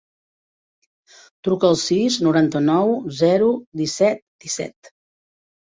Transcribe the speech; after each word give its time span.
Truca 1.47 1.69
al 1.73 1.77
sis, 1.83 2.17
noranta-nou, 2.29 2.97
zero, 3.21 3.53
disset, 3.85 4.27
disset. 4.47 4.95